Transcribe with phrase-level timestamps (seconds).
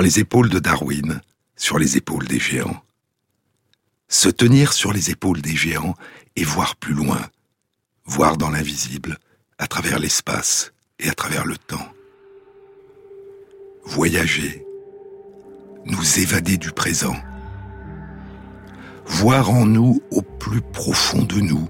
[0.00, 1.20] les épaules de Darwin,
[1.56, 2.82] sur les épaules des géants.
[4.08, 5.94] Se tenir sur les épaules des géants
[6.36, 7.20] et voir plus loin,
[8.04, 9.18] voir dans l'invisible,
[9.58, 11.88] à travers l'espace et à travers le temps.
[13.84, 14.64] Voyager,
[15.84, 17.16] nous évader du présent,
[19.06, 21.68] voir en nous au plus profond de nous,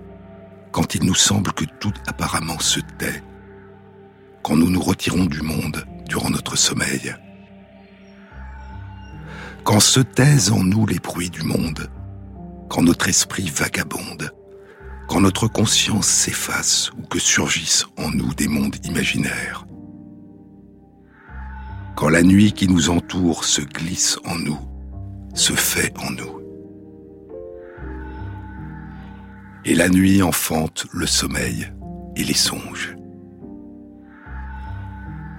[0.73, 3.23] quand il nous semble que tout apparemment se tait,
[4.43, 7.15] quand nous nous retirons du monde durant notre sommeil.
[9.66, 11.91] Quand se taisent en nous les bruits du monde,
[12.69, 14.30] quand notre esprit vagabonde,
[15.09, 19.66] quand notre conscience s'efface ou que surgissent en nous des mondes imaginaires,
[21.96, 24.60] quand la nuit qui nous entoure se glisse en nous,
[25.35, 26.41] se fait en nous.
[29.65, 31.73] Et la nuit enfante le sommeil
[32.15, 32.95] et les songes.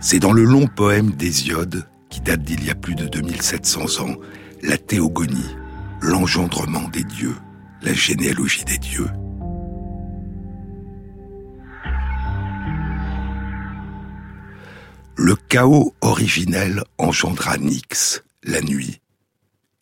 [0.02, 4.16] C'est dans le long poème d'Hésiode, qui date d'il y a plus de 2700 ans,
[4.62, 5.56] la théogonie,
[6.02, 7.36] l'engendrement des dieux,
[7.82, 9.10] la généalogie des dieux.
[15.16, 19.02] Le chaos originel engendra Nyx, la nuit,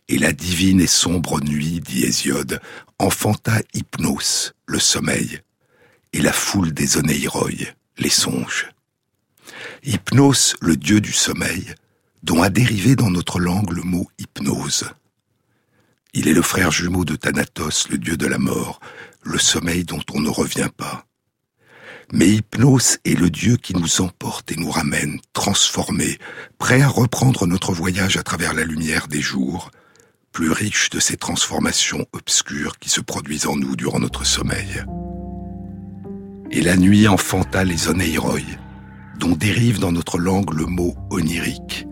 [0.08, 2.62] et la divine et sombre nuit, dit Hésiode,
[3.00, 5.42] enfanta Hypnos, le sommeil,
[6.14, 7.50] et la foule des onéiroi,
[7.98, 8.70] les songes.
[9.84, 11.76] Hypnos, le dieu du sommeil,
[12.26, 14.86] dont a dérivé dans notre langue le mot hypnose.
[16.16, 18.80] Il est le frère jumeau de Thanatos, le dieu de la mort,
[19.22, 21.06] le sommeil dont on ne revient pas.
[22.12, 26.18] Mais Hypnos est le Dieu qui nous emporte et nous ramène, transformés,
[26.58, 29.70] prêts à reprendre notre voyage à travers la lumière des jours,
[30.32, 34.84] plus riche de ces transformations obscures qui se produisent en nous durant notre sommeil.
[36.50, 38.40] Et la nuit enfanta les onéiroi,
[39.20, 41.88] dont dérive dans notre langue le mot onirique.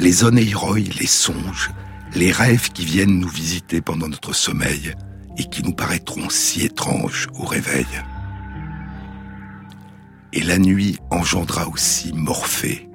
[0.00, 1.70] Les onéiroi, les songes,
[2.14, 4.94] les rêves qui viennent nous visiter pendant notre sommeil
[5.36, 7.84] et qui nous paraîtront si étranges au réveil.
[10.32, 12.88] Et la nuit engendra aussi Morphée,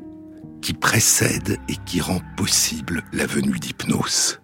[0.64, 4.42] qui précède et qui rend possible la venue d'Hypnos.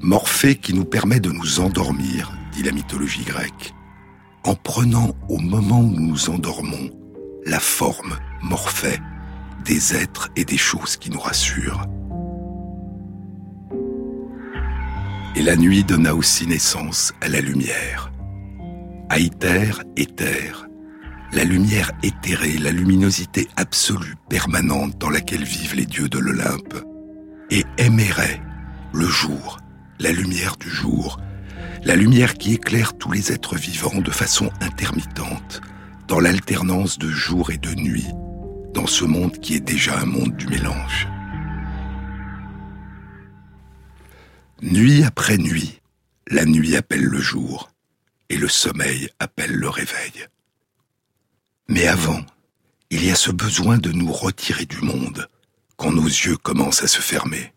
[0.00, 3.74] Morphée qui nous permet de nous endormir, dit la mythologie grecque,
[4.44, 6.90] en prenant au moment où nous nous endormons
[7.44, 9.00] la forme, Morphée,
[9.64, 11.84] des êtres et des choses qui nous rassurent.
[15.34, 18.10] Et la nuit donna aussi naissance à la lumière.
[19.08, 20.66] Aïter, éther,
[21.32, 26.82] la lumière éthérée, la luminosité absolue, permanente dans laquelle vivent les dieux de l'Olympe,
[27.50, 28.40] et aimerait
[28.92, 29.58] le jour,
[29.98, 31.20] la lumière du jour,
[31.84, 35.60] la lumière qui éclaire tous les êtres vivants de façon intermittente,
[36.08, 38.08] dans l'alternance de jour et de nuit,
[38.76, 41.08] dans ce monde qui est déjà un monde du mélange.
[44.60, 45.80] Nuit après nuit,
[46.28, 47.70] la nuit appelle le jour,
[48.28, 50.26] et le sommeil appelle le réveil.
[51.68, 52.20] Mais avant,
[52.90, 55.26] il y a ce besoin de nous retirer du monde
[55.78, 57.54] quand nos yeux commencent à se fermer.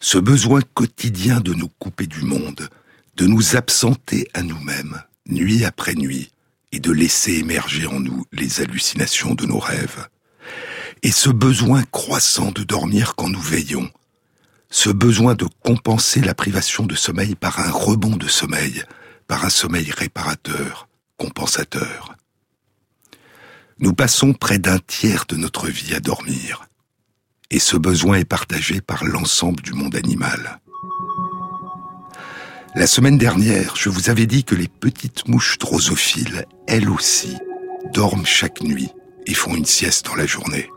[0.00, 2.70] Ce besoin quotidien de nous couper du monde,
[3.16, 6.32] de nous absenter à nous-mêmes, nuit après nuit,
[6.72, 10.08] et de laisser émerger en nous les hallucinations de nos rêves.
[11.02, 13.90] Et ce besoin croissant de dormir quand nous veillons,
[14.70, 18.84] ce besoin de compenser la privation de sommeil par un rebond de sommeil,
[19.26, 22.14] par un sommeil réparateur, compensateur.
[23.78, 26.66] Nous passons près d'un tiers de notre vie à dormir.
[27.50, 30.60] Et ce besoin est partagé par l'ensemble du monde animal.
[32.76, 37.36] La semaine dernière, je vous avais dit que les petites mouches drosophiles, elles aussi,
[37.92, 38.90] dorment chaque nuit
[39.26, 40.70] et font une sieste dans la journée.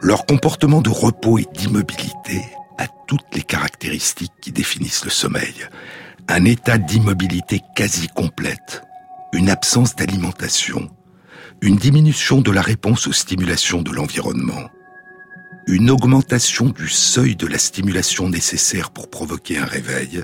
[0.00, 2.42] Leur comportement de repos et d'immobilité
[2.78, 5.54] a toutes les caractéristiques qui définissent le sommeil.
[6.26, 8.82] Un état d'immobilité quasi complète,
[9.32, 10.90] une absence d'alimentation,
[11.60, 14.68] une diminution de la réponse aux stimulations de l'environnement,
[15.66, 20.22] une augmentation du seuil de la stimulation nécessaire pour provoquer un réveil,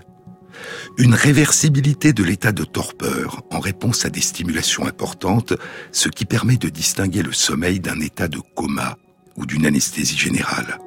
[0.99, 5.55] une réversibilité de l'état de torpeur en réponse à des stimulations importantes,
[5.91, 8.97] ce qui permet de distinguer le sommeil d'un état de coma
[9.37, 10.79] ou d'une anesthésie générale.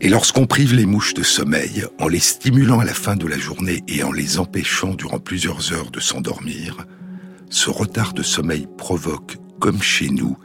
[0.00, 3.38] Et lorsqu'on prive les mouches de sommeil, en les stimulant à la fin de la
[3.38, 6.84] journée et en les empêchant durant plusieurs heures de s'endormir,
[7.50, 10.36] ce retard de sommeil provoque, comme chez nous,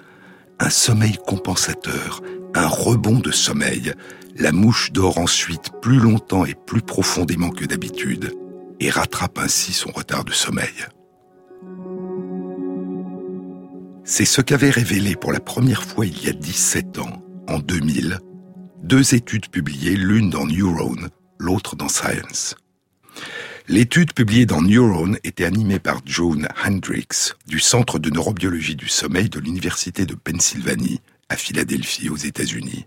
[0.59, 2.21] un sommeil compensateur,
[2.54, 3.94] un rebond de sommeil.
[4.36, 8.33] La mouche dort ensuite plus longtemps et plus profondément que d'habitude
[8.80, 10.86] et rattrape ainsi son retard de sommeil.
[14.04, 18.19] C'est ce qu'avait révélé pour la première fois il y a 17 ans, en 2000,
[18.83, 22.56] deux études publiées, l'une dans Neurone, l'autre dans Science.
[23.69, 29.27] L'étude publiée dans Neurone était animée par Joan Hendricks du Centre de neurobiologie du sommeil
[29.27, 32.85] de l'Université de Pennsylvanie à Philadelphie aux États-Unis.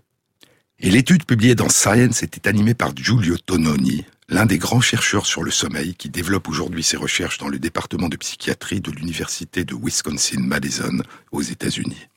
[0.79, 5.43] Et l'étude publiée dans Science était animée par Giulio Tononi, l'un des grands chercheurs sur
[5.43, 9.75] le sommeil qui développe aujourd'hui ses recherches dans le département de psychiatrie de l'Université de
[9.75, 12.07] Wisconsin-Madison aux États-Unis.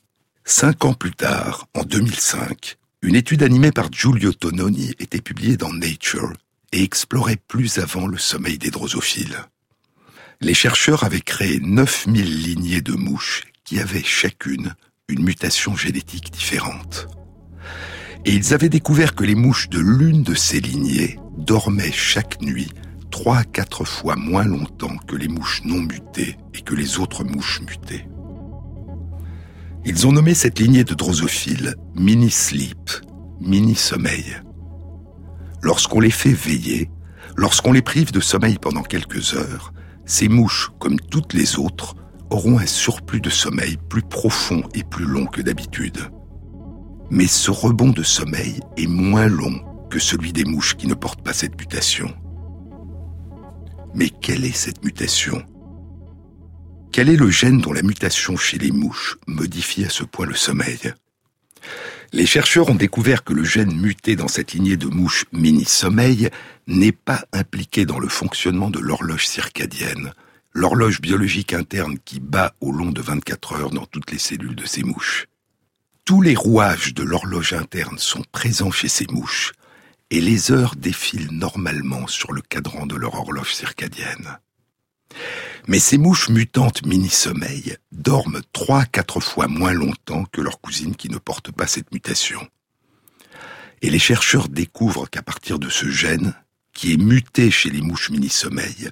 [0.43, 5.71] Cinq ans plus tard, en 2005, une étude animée par Giulio Tononi était publiée dans
[5.71, 6.33] Nature
[6.75, 9.37] et explorait plus avant le sommeil des drosophiles.
[10.41, 14.75] Les chercheurs avaient créé 9000 lignées de mouches qui avaient chacune
[15.07, 17.07] une mutation génétique différente
[18.25, 22.71] et ils avaient découvert que les mouches de l'une de ces lignées dormaient chaque nuit
[23.11, 27.23] trois à quatre fois moins longtemps que les mouches non mutées et que les autres
[27.23, 28.07] mouches mutées.
[29.85, 32.89] Ils ont nommé cette lignée de drosophiles mini-sleep,
[33.39, 34.41] mini-sommeil.
[35.65, 36.91] Lorsqu'on les fait veiller,
[37.35, 39.73] lorsqu'on les prive de sommeil pendant quelques heures,
[40.05, 41.95] ces mouches, comme toutes les autres,
[42.29, 45.97] auront un surplus de sommeil plus profond et plus long que d'habitude.
[47.09, 49.59] Mais ce rebond de sommeil est moins long
[49.89, 52.13] que celui des mouches qui ne portent pas cette mutation.
[53.95, 55.41] Mais quelle est cette mutation?
[56.91, 60.35] Quel est le gène dont la mutation chez les mouches modifie à ce point le
[60.35, 60.93] sommeil?
[62.15, 66.29] Les chercheurs ont découvert que le gène muté dans cette lignée de mouches mini-sommeil
[66.65, 70.13] n'est pas impliqué dans le fonctionnement de l'horloge circadienne,
[70.53, 74.65] l'horloge biologique interne qui bat au long de 24 heures dans toutes les cellules de
[74.65, 75.27] ces mouches
[76.05, 79.53] tous les rouages de l'horloge interne sont présents chez ces mouches,
[80.11, 84.37] et les heures défilent normalement sur le cadran de leur horloge circadienne.
[85.67, 91.09] Mais ces mouches mutantes mini-sommeil dorment trois quatre fois moins longtemps que leurs cousines qui
[91.09, 92.47] ne portent pas cette mutation.
[93.81, 96.33] Et les chercheurs découvrent qu'à partir de ce gène,
[96.73, 98.89] qui est muté chez les mouches mini-sommeil,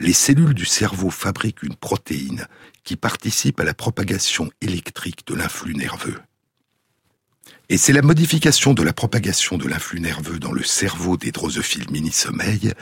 [0.00, 2.46] les cellules du cerveau fabriquent une protéine
[2.82, 6.18] qui participe à la propagation électrique de l'influx nerveux.
[7.68, 11.90] Et c'est la modification de la propagation de l'influx nerveux dans le cerveau des drosophiles
[11.90, 12.72] mini-sommeil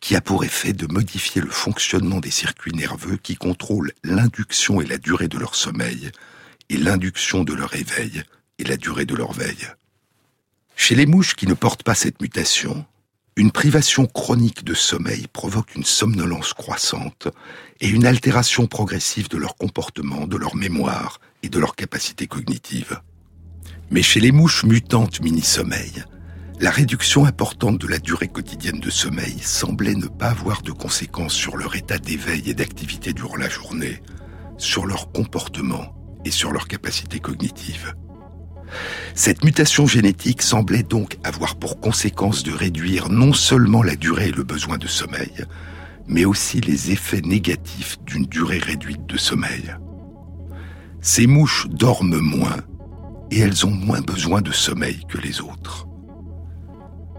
[0.00, 4.86] qui a pour effet de modifier le fonctionnement des circuits nerveux qui contrôlent l'induction et
[4.86, 6.10] la durée de leur sommeil,
[6.70, 8.22] et l'induction de leur éveil
[8.58, 9.68] et la durée de leur veille.
[10.76, 12.86] Chez les mouches qui ne portent pas cette mutation,
[13.36, 17.28] une privation chronique de sommeil provoque une somnolence croissante
[17.80, 23.00] et une altération progressive de leur comportement, de leur mémoire et de leur capacité cognitive.
[23.90, 26.04] Mais chez les mouches mutantes mini-sommeil,
[26.60, 31.32] la réduction importante de la durée quotidienne de sommeil semblait ne pas avoir de conséquences
[31.32, 34.02] sur leur état d'éveil et d'activité durant la journée,
[34.58, 35.94] sur leur comportement
[36.26, 37.94] et sur leur capacité cognitive.
[39.14, 44.32] Cette mutation génétique semblait donc avoir pour conséquence de réduire non seulement la durée et
[44.32, 45.46] le besoin de sommeil,
[46.08, 49.74] mais aussi les effets négatifs d'une durée réduite de sommeil.
[51.00, 52.58] Ces mouches dorment moins
[53.30, 55.86] et elles ont moins besoin de sommeil que les autres.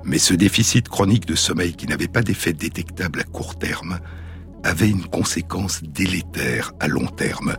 [0.03, 3.99] Mais ce déficit chronique de sommeil qui n'avait pas d'effet détectable à court terme
[4.63, 7.55] avait une conséquence délétère à long terme.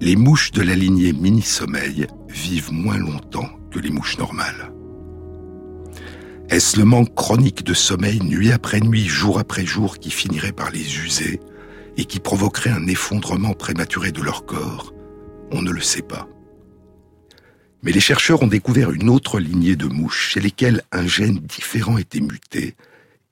[0.00, 4.72] Les mouches de la lignée mini-sommeil vivent moins longtemps que les mouches normales.
[6.50, 10.70] Est-ce le manque chronique de sommeil nuit après nuit, jour après jour qui finirait par
[10.70, 11.40] les user
[11.96, 14.92] et qui provoquerait un effondrement prématuré de leur corps?
[15.50, 16.28] On ne le sait pas.
[17.82, 21.98] Mais les chercheurs ont découvert une autre lignée de mouches chez lesquelles un gène différent
[21.98, 22.76] était muté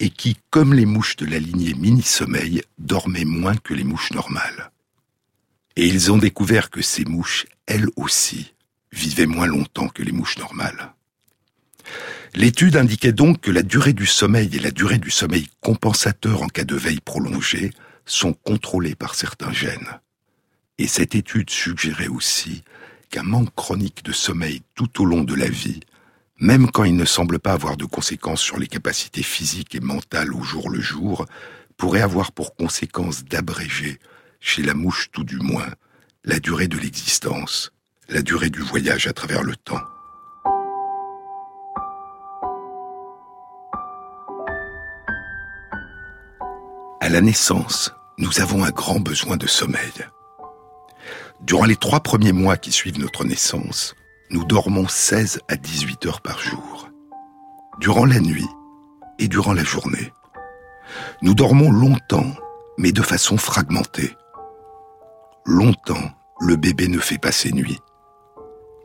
[0.01, 4.73] et qui, comme les mouches de la lignée mini-sommeil, dormaient moins que les mouches normales.
[5.77, 8.55] Et ils ont découvert que ces mouches, elles aussi,
[8.93, 10.95] vivaient moins longtemps que les mouches normales.
[12.35, 16.49] L'étude indiquait donc que la durée du sommeil et la durée du sommeil compensateur en
[16.49, 17.73] cas de veille prolongée
[18.05, 20.01] sont contrôlées par certains gènes.
[20.79, 22.63] Et cette étude suggérait aussi
[23.11, 25.81] qu'un manque chronique de sommeil tout au long de la vie,
[26.39, 30.33] même quand il ne semble pas avoir de conséquences sur les capacités physiques et mentales
[30.33, 31.27] au jour le jour,
[31.77, 33.99] pourrait avoir pour conséquence d'abréger,
[34.41, 35.69] chez la mouche tout du moins,
[36.25, 37.73] la durée de l'existence,
[38.09, 39.83] la durée du voyage à travers le temps.
[47.01, 49.93] À la naissance, nous avons un grand besoin de sommeil.
[51.43, 53.95] Durant les trois premiers mois qui suivent notre naissance,
[54.31, 56.91] nous dormons 16 à 18 heures par jour.
[57.81, 58.49] Durant la nuit
[59.19, 60.13] et durant la journée.
[61.23, 62.35] Nous dormons longtemps,
[62.77, 64.17] mais de façon fragmentée.
[65.47, 67.81] Longtemps le bébé ne fait pas ses nuits.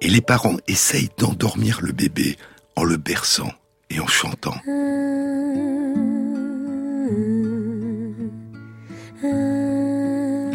[0.01, 2.38] Et les parents essayent d'endormir le bébé
[2.75, 3.51] en le berçant
[3.89, 4.55] et en chantant.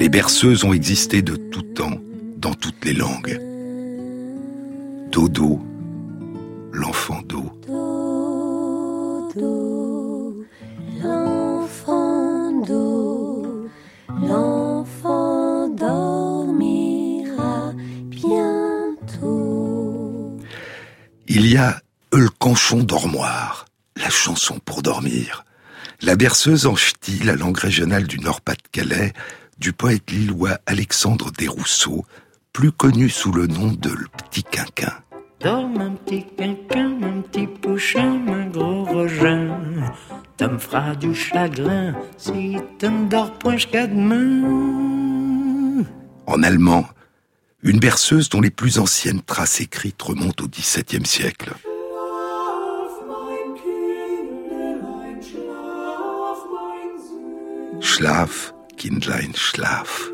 [0.01, 2.01] Les berceuses ont existé de tout temps,
[2.39, 3.39] dans toutes les langues.
[5.13, 5.61] Dodo,
[6.73, 7.53] l'enfant d'eau.
[11.03, 13.69] l'enfant d'eau,
[14.23, 17.75] l'enfant dormira
[18.07, 19.21] bientôt.
[21.29, 21.79] Il y a
[22.15, 23.67] le canchon dormoir,
[23.97, 25.45] la chanson pour dormir.
[26.01, 29.13] La berceuse en ch'ti, la langue régionale du Nord-Pas-de-Calais,
[29.61, 32.05] du poète lillois Alexandre Desrousseaux,
[32.53, 34.95] plus connu sous le nom de Le Petit Quinquin.
[35.41, 39.59] Dors, mon petit quinquin, mon petit pouchin, mon gros rogin.
[40.37, 45.85] Tu me feras du chagrin si tu ne dors point jusqu'à demain.
[46.27, 46.87] En allemand,
[47.63, 51.53] une berceuse dont les plus anciennes traces écrites remontent au XVIIe siècle.
[57.81, 60.11] Schlaf, Kindlein, schlaf.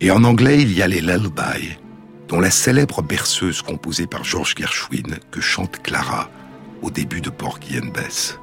[0.00, 1.78] Et en anglais, il y a les lullaby,
[2.28, 6.28] dont la célèbre berceuse composée par George Gershwin que chante Clara
[6.82, 8.38] au début de Porgy and Bess.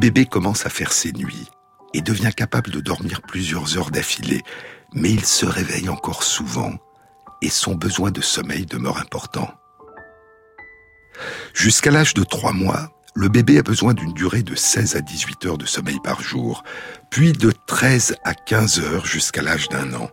[0.00, 1.48] Bébé commence à faire ses nuits
[1.92, 4.40] et devient capable de dormir plusieurs heures d'affilée,
[4.94, 6.72] mais il se réveille encore souvent
[7.42, 9.50] et son besoin de sommeil demeure important.
[11.52, 15.46] Jusqu'à l'âge de trois mois, le bébé a besoin d'une durée de 16 à 18
[15.46, 16.64] heures de sommeil par jour,
[17.10, 20.08] puis de 13 à 15 heures jusqu'à l'âge d'un an,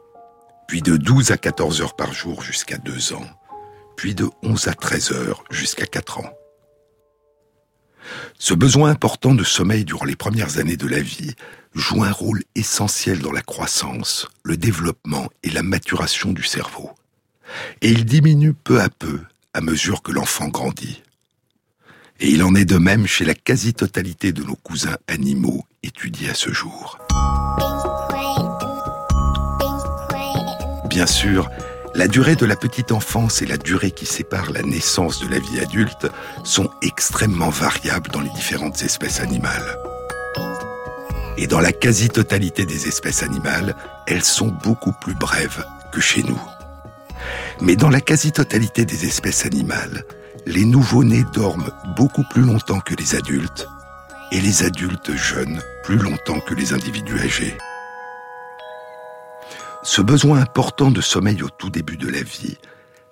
[0.67, 3.25] puis de 12 à 14 heures par jour jusqu'à deux ans,
[3.95, 6.36] puis de 11 à 13 heures jusqu'à 4 ans.
[8.39, 11.33] Ce besoin important de sommeil durant les premières années de la vie
[11.73, 16.91] joue un rôle essentiel dans la croissance, le développement et la maturation du cerveau.
[17.81, 19.21] Et il diminue peu à peu
[19.53, 21.01] à mesure que l'enfant grandit.
[22.19, 26.35] Et il en est de même chez la quasi-totalité de nos cousins animaux étudiés à
[26.35, 26.99] ce jour.
[30.89, 31.49] Bien sûr,
[31.97, 35.39] la durée de la petite enfance et la durée qui sépare la naissance de la
[35.39, 36.07] vie adulte
[36.43, 39.75] sont extrêmement variables dans les différentes espèces animales.
[41.37, 43.75] Et dans la quasi-totalité des espèces animales,
[44.05, 46.39] elles sont beaucoup plus brèves que chez nous.
[47.61, 50.05] Mais dans la quasi-totalité des espèces animales,
[50.45, 53.67] les nouveau-nés dorment beaucoup plus longtemps que les adultes
[54.31, 57.57] et les adultes jeunes plus longtemps que les individus âgés.
[59.83, 62.57] Ce besoin important de sommeil au tout début de la vie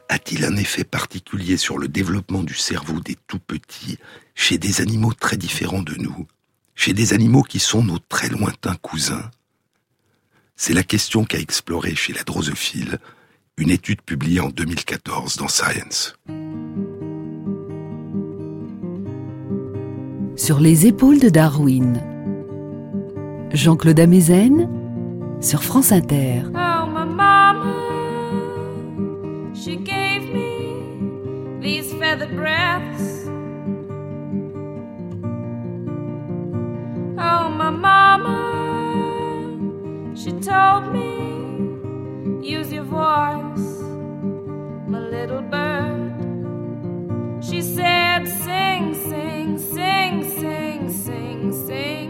[0.09, 3.97] a-t-il un effet particulier sur le développement du cerveau des tout petits
[4.35, 6.27] chez des animaux très différents de nous,
[6.75, 9.31] chez des animaux qui sont nos très lointains cousins?
[10.55, 12.99] C'est la question qu'a explorée chez la drosophile
[13.57, 16.17] une étude publiée en 2014 dans Science.
[20.35, 22.01] Sur les épaules de Darwin,
[23.53, 24.84] Jean-Claude Amezen
[25.45, 26.41] sur France Inter.
[26.55, 26.85] Oh,
[32.17, 33.27] the breaths.
[37.17, 38.39] Oh, my mama,
[40.15, 41.09] she told me,
[42.41, 43.83] use your voice,
[44.87, 46.13] my little bird.
[47.43, 52.04] She said, sing, sing, sing, sing, sing, sing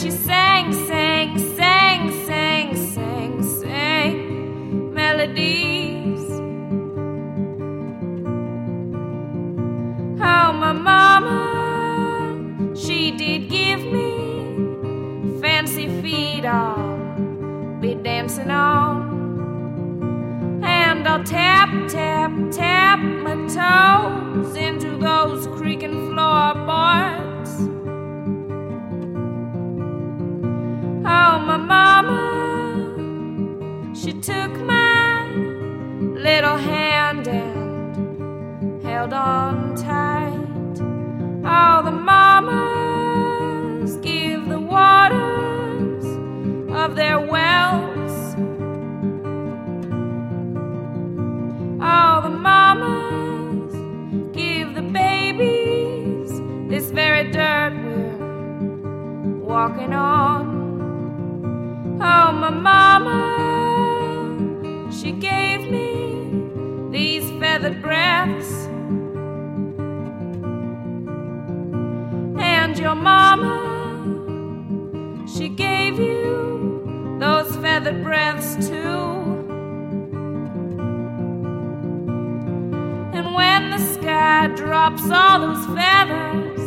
[0.00, 6.26] she sang, sang, sang, sang, sang sang melodies.
[10.18, 12.34] How my mama,
[12.74, 16.96] she did give me fancy feet, I'll
[17.78, 20.62] be dancing on.
[20.64, 27.19] And I'll tap, tap, tap my toes into those creaking floorboards.
[31.50, 32.20] My mama,
[33.92, 35.26] she took my
[36.28, 40.78] little hand and held on tight.
[41.44, 46.04] All the mamas give the waters
[46.70, 48.36] of their wells.
[51.82, 53.74] All the mamas
[54.32, 56.30] give the babies
[56.70, 60.49] this very dirt we're walking on.
[62.02, 63.12] Oh, my mama,
[64.90, 68.68] she gave me these feathered breaths.
[72.40, 73.66] And your mama,
[75.28, 79.10] she gave you those feathered breaths too.
[83.12, 86.60] And when the sky drops all those feathers,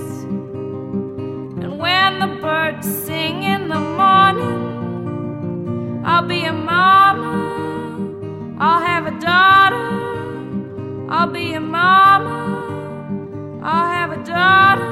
[1.63, 4.73] and when the birds sing in the morning,
[6.05, 14.22] I'll be a mama, I'll have a daughter, I'll be a mama, I'll have a
[14.25, 14.83] daughter,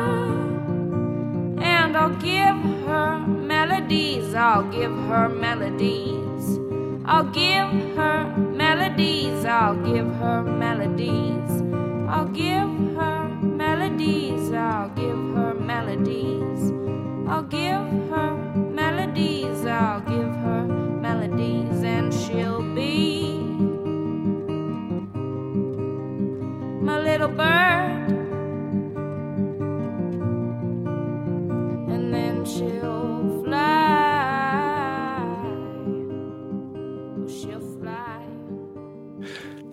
[1.61, 6.57] and I'll give her melodies, I'll give her melodies,
[7.03, 11.20] I'll give her melodies, I'll give her melodies,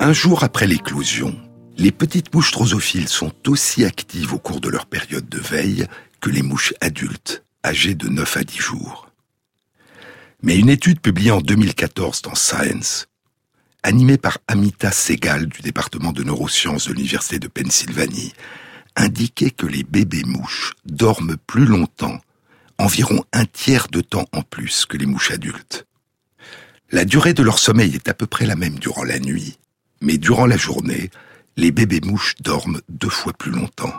[0.08, 1.38] Un jour après l'éclosion,
[1.76, 5.86] les petites mouches drosophiles sont aussi actives au cours de leur période de veille
[6.22, 9.10] que les mouches adultes, âgées de 9 à 10 jours.
[10.42, 13.08] Mais une étude publiée en 2014 dans Science,
[13.82, 18.32] animée par Amita Segal du département de neurosciences de l'Université de Pennsylvanie,
[18.96, 22.18] indiquait que les bébés mouches dorment plus longtemps,
[22.78, 25.86] environ un tiers de temps en plus que les mouches adultes.
[26.92, 29.58] La durée de leur sommeil est à peu près la même durant la nuit,
[30.00, 31.10] mais durant la journée,
[31.56, 33.94] les bébés mouches dorment deux fois plus longtemps.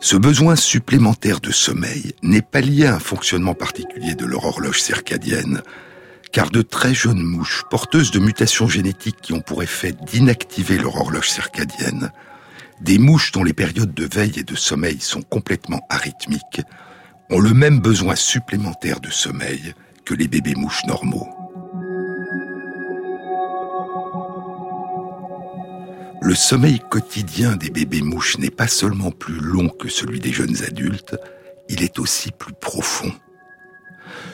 [0.00, 4.80] Ce besoin supplémentaire de sommeil n'est pas lié à un fonctionnement particulier de leur horloge
[4.80, 5.62] circadienne,
[6.32, 10.96] car de très jeunes mouches porteuses de mutations génétiques qui ont pour effet d'inactiver leur
[10.96, 12.10] horloge circadienne,
[12.80, 16.62] des mouches dont les périodes de veille et de sommeil sont complètement arythmiques,
[17.30, 21.28] ont le même besoin supplémentaire de sommeil que les bébés mouches normaux.
[26.24, 30.62] Le sommeil quotidien des bébés mouches n'est pas seulement plus long que celui des jeunes
[30.62, 31.16] adultes,
[31.68, 33.12] il est aussi plus profond.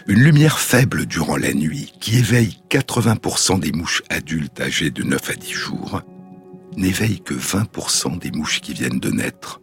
[0.07, 5.31] Une lumière faible durant la nuit, qui éveille 80% des mouches adultes âgées de 9
[5.31, 6.03] à 10 jours,
[6.77, 9.63] n'éveille que 20% des mouches qui viennent de naître.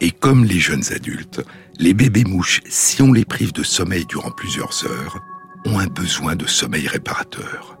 [0.00, 1.42] Et comme les jeunes adultes,
[1.78, 5.22] les bébés mouches, si on les prive de sommeil durant plusieurs heures,
[5.64, 7.78] ont un besoin de sommeil réparateur.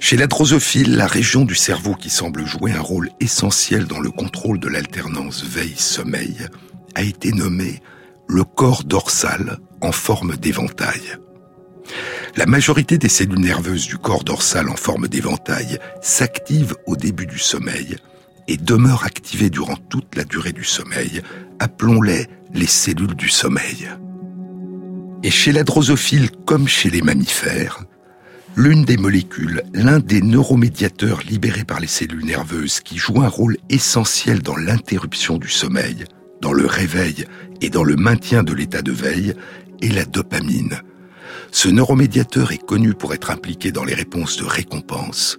[0.00, 4.10] Chez la drosophile, la région du cerveau qui semble jouer un rôle essentiel dans le
[4.10, 6.46] contrôle de l'alternance veille-sommeil
[6.94, 7.82] a été nommée
[8.28, 11.18] le corps dorsal en forme d'éventail.
[12.36, 17.38] La majorité des cellules nerveuses du corps dorsal en forme d'éventail s'activent au début du
[17.38, 17.96] sommeil
[18.46, 21.22] et demeurent activées durant toute la durée du sommeil.
[21.58, 23.88] Appelons-les les cellules du sommeil.
[25.22, 27.82] Et chez la drosophile comme chez les mammifères,
[28.58, 33.56] l'une des molécules, l'un des neuromédiateurs libérés par les cellules nerveuses qui jouent un rôle
[33.70, 36.04] essentiel dans l'interruption du sommeil,
[36.40, 37.24] dans le réveil
[37.60, 39.34] et dans le maintien de l'état de veille,
[39.80, 40.82] est la dopamine.
[41.52, 45.38] Ce neuromédiateur est connu pour être impliqué dans les réponses de récompense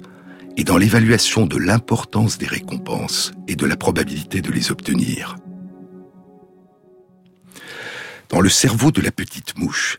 [0.56, 5.36] et dans l'évaluation de l'importance des récompenses et de la probabilité de les obtenir.
[8.30, 9.98] Dans le cerveau de la petite mouche,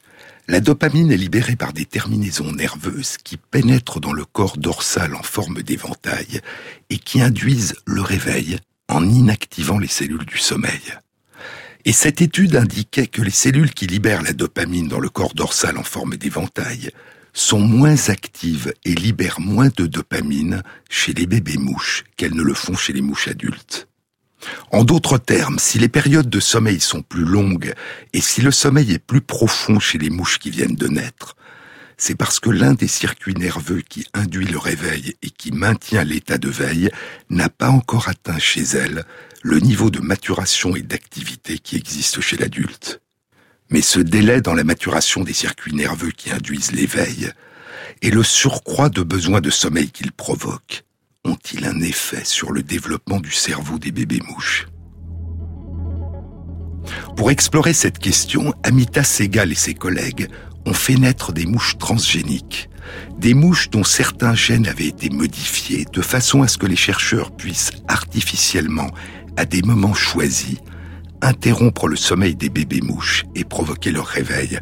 [0.50, 5.22] la dopamine est libérée par des terminaisons nerveuses qui pénètrent dans le corps dorsal en
[5.22, 6.40] forme d'éventail
[6.90, 8.58] et qui induisent le réveil
[8.88, 10.98] en inactivant les cellules du sommeil.
[11.84, 15.78] Et cette étude indiquait que les cellules qui libèrent la dopamine dans le corps dorsal
[15.78, 16.90] en forme d'éventail
[17.32, 22.54] sont moins actives et libèrent moins de dopamine chez les bébés mouches qu'elles ne le
[22.54, 23.86] font chez les mouches adultes.
[24.70, 27.74] En d'autres termes, si les périodes de sommeil sont plus longues
[28.12, 31.36] et si le sommeil est plus profond chez les mouches qui viennent de naître,
[31.96, 36.38] c'est parce que l'un des circuits nerveux qui induit le réveil et qui maintient l'état
[36.38, 36.90] de veille
[37.28, 39.04] n'a pas encore atteint chez elle
[39.42, 43.00] le niveau de maturation et d'activité qui existe chez l'adulte.
[43.68, 47.30] Mais ce délai dans la maturation des circuits nerveux qui induisent l'éveil
[48.02, 50.84] et le surcroît de besoins de sommeil qu'ils provoquent
[51.24, 54.68] ont-ils un effet sur le développement du cerveau des bébés mouches
[57.16, 60.28] Pour explorer cette question, Amita Segal et ses collègues
[60.66, 62.70] ont fait naître des mouches transgéniques,
[63.18, 67.30] des mouches dont certains gènes avaient été modifiés de façon à ce que les chercheurs
[67.30, 68.90] puissent artificiellement,
[69.36, 70.56] à des moments choisis,
[71.22, 74.58] interrompre le sommeil des bébés mouches et provoquer leur réveil,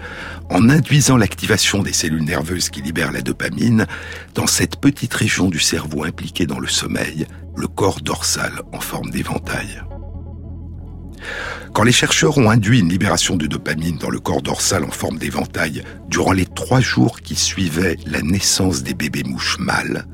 [0.51, 3.87] en induisant l'activation des cellules nerveuses qui libèrent la dopamine
[4.35, 9.11] dans cette petite région du cerveau impliquée dans le sommeil, le corps dorsal en forme
[9.11, 9.83] d'éventail.
[11.73, 15.18] Quand les chercheurs ont induit une libération de dopamine dans le corps dorsal en forme
[15.18, 20.07] d'éventail durant les trois jours qui suivaient la naissance des bébés mouches mâles,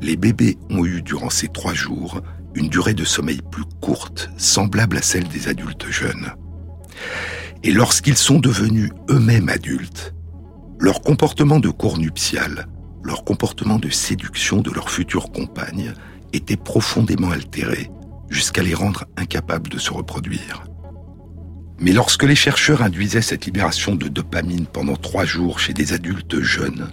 [0.00, 2.22] les bébés ont eu durant ces trois jours
[2.54, 6.32] une durée de sommeil plus courte, semblable à celle des adultes jeunes.
[7.62, 10.14] Et lorsqu'ils sont devenus eux-mêmes adultes,
[10.78, 12.66] leur comportement de cours nuptial,
[13.02, 15.92] leur comportement de séduction de leur future compagne
[16.32, 17.90] était profondément altéré
[18.28, 20.64] jusqu'à les rendre incapables de se reproduire.
[21.80, 26.40] Mais lorsque les chercheurs induisaient cette libération de dopamine pendant trois jours chez des adultes
[26.40, 26.92] jeunes,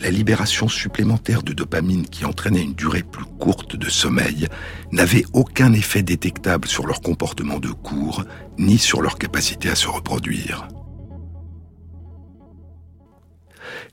[0.00, 4.46] la libération supplémentaire de dopamine qui entraînait une durée plus courte de sommeil
[4.92, 8.24] n'avait aucun effet détectable sur leur comportement de cours
[8.58, 10.68] ni sur leur capacité à se reproduire.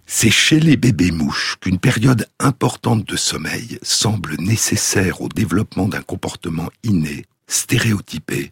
[0.08, 6.04] C'est chez les bébés mouches qu'une période importante de sommeil semble nécessaire au développement d'un
[6.04, 8.52] comportement inné, stéréotypé,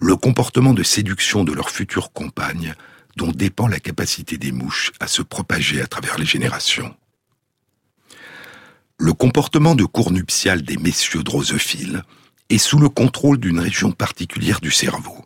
[0.00, 2.74] le comportement de séduction de leur future compagne
[3.16, 6.94] dont dépend la capacité des mouches à se propager à travers les générations.
[8.98, 12.02] Le comportement de cours nuptial des messieurs drosophiles
[12.50, 15.24] est sous le contrôle d'une région particulière du cerveau.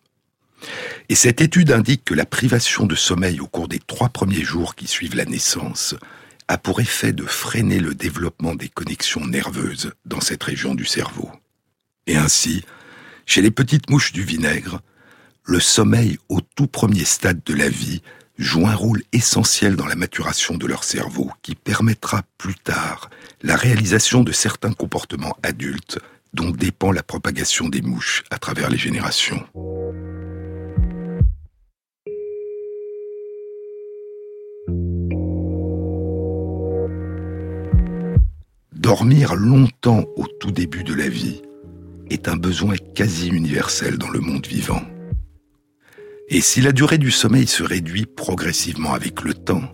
[1.08, 4.74] Et cette étude indique que la privation de sommeil au cours des trois premiers jours
[4.74, 5.94] qui suivent la naissance
[6.48, 11.30] a pour effet de freiner le développement des connexions nerveuses dans cette région du cerveau.
[12.06, 12.64] Et ainsi,
[13.26, 14.80] chez les petites mouches du vinaigre,
[15.46, 18.02] le sommeil au tout premier stade de la vie
[18.38, 23.10] joue un rôle essentiel dans la maturation de leur cerveau qui permettra plus tard
[23.42, 25.98] la réalisation de certains comportements adultes
[26.32, 29.46] dont dépend la propagation des mouches à travers les générations.
[38.72, 41.42] Dormir longtemps au tout début de la vie
[42.10, 44.82] est un besoin quasi universel dans le monde vivant.
[46.28, 49.72] Et si la durée du sommeil se réduit progressivement avec le temps,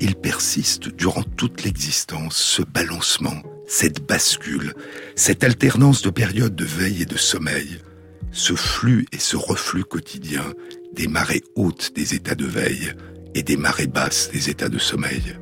[0.00, 4.74] il persiste durant toute l'existence ce balancement, cette bascule,
[5.14, 7.78] cette alternance de périodes de veille et de sommeil,
[8.32, 10.44] ce flux et ce reflux quotidien
[10.92, 12.92] des marées hautes des états de veille
[13.34, 15.36] et des marées basses des états de sommeil.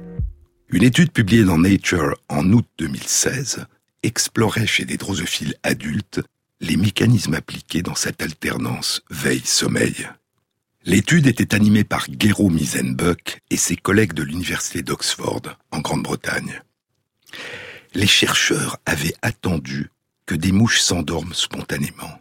[0.69, 3.67] Une étude publiée dans Nature en août 2016
[4.03, 6.21] explorait chez des drosophiles adultes
[6.61, 10.09] les mécanismes appliqués dans cette alternance veille-sommeil.
[10.87, 16.61] L'étude était animée par Gero Misenbuck et ses collègues de l'Université d'Oxford, en Grande-Bretagne.
[17.95, 19.91] Les chercheurs avaient attendu
[20.27, 22.21] que des mouches s'endorment spontanément.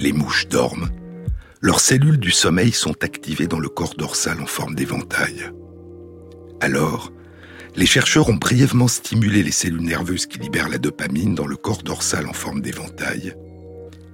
[0.00, 0.90] Les mouches dorment.
[1.62, 5.50] Leurs cellules du sommeil sont activées dans le corps dorsal en forme d'éventail.
[6.60, 7.10] Alors,
[7.74, 11.82] les chercheurs ont brièvement stimulé les cellules nerveuses qui libèrent la dopamine dans le corps
[11.82, 13.34] dorsal en forme d'éventail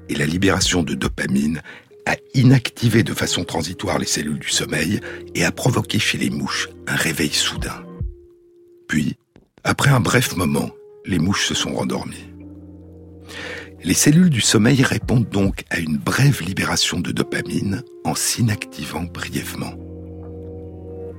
[0.08, 1.62] et la libération de dopamine
[2.06, 5.00] a inactivé de façon transitoire les cellules du sommeil
[5.34, 7.84] et a provoqué chez les mouches un réveil soudain.
[8.88, 9.16] Puis,
[9.62, 10.70] après un bref moment,
[11.06, 12.28] les mouches se sont rendormies.
[13.82, 19.74] Les cellules du sommeil répondent donc à une brève libération de dopamine en s'inactivant brièvement.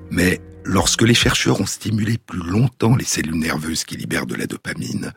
[0.09, 4.47] Mais lorsque les chercheurs ont stimulé plus longtemps les cellules nerveuses qui libèrent de la
[4.47, 5.11] dopamine,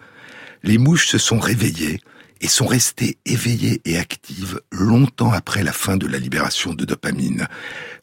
[0.62, 2.00] les mouches se sont réveillées
[2.40, 7.48] et sont restées éveillées et actives longtemps après la fin de la libération de dopamine.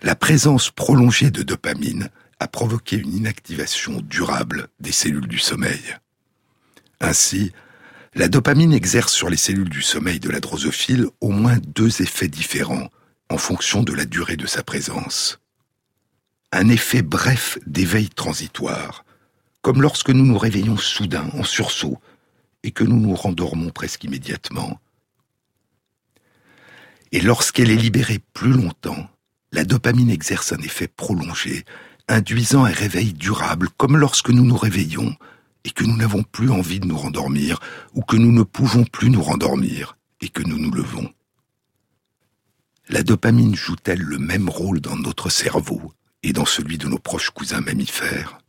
[0.02, 5.98] La présence prolongée de dopamine a provoqué une inactivation durable des cellules du sommeil.
[7.00, 7.52] Ainsi,
[8.14, 12.28] la dopamine exerce sur les cellules du sommeil de la drosophile au moins deux effets
[12.28, 12.90] différents
[13.30, 15.40] en fonction de la durée de sa présence.
[16.52, 19.04] Un effet bref d'éveil transitoire,
[19.62, 22.00] comme lorsque nous nous réveillons soudain en sursaut
[22.66, 24.80] et que nous nous rendormons presque immédiatement.
[27.12, 29.08] Et lorsqu'elle est libérée plus longtemps,
[29.52, 31.64] la dopamine exerce un effet prolongé,
[32.08, 35.16] induisant un réveil durable, comme lorsque nous nous réveillons
[35.64, 37.60] et que nous n'avons plus envie de nous rendormir,
[37.94, 41.14] ou que nous ne pouvons plus nous rendormir et que nous nous levons.
[42.90, 47.30] La dopamine joue-t-elle le même rôle dans notre cerveau et dans celui de nos proches
[47.30, 48.40] cousins mammifères?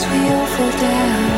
[0.00, 1.29] as we all fall down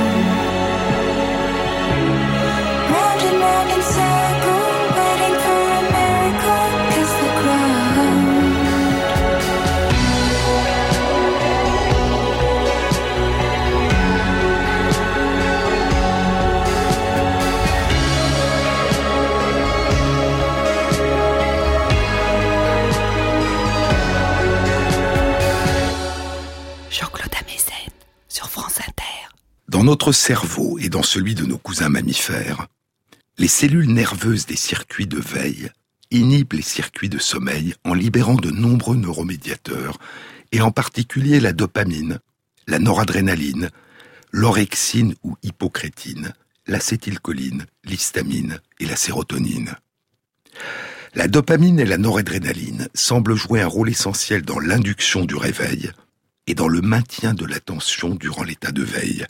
[29.82, 32.68] Dans notre cerveau et dans celui de nos cousins mammifères,
[33.36, 35.72] les cellules nerveuses des circuits de veille
[36.12, 39.98] inhibent les circuits de sommeil en libérant de nombreux neuromédiateurs,
[40.52, 42.20] et en particulier la dopamine,
[42.68, 43.70] la noradrénaline,
[44.30, 46.32] l'orexine ou hypocrétine,
[46.68, 49.74] l'acétylcholine, l'histamine et la sérotonine.
[51.16, 55.90] La dopamine et la noradrénaline semblent jouer un rôle essentiel dans l'induction du réveil
[56.46, 59.26] et dans le maintien de l'attention durant l'état de veille,